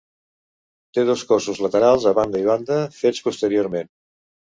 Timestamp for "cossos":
1.31-1.59